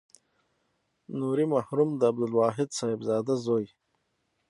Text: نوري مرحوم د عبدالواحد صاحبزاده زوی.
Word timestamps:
نوري 1.19 1.45
مرحوم 1.53 1.89
د 1.95 2.01
عبدالواحد 2.11 2.67
صاحبزاده 2.79 3.35
زوی. 3.45 3.65